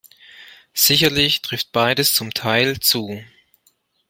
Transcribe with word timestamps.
Sicherlich 0.73 1.43
trifft 1.43 1.73
beides 1.73 2.15
zum 2.15 2.33
Teil 2.33 2.79
zu. 2.79 3.23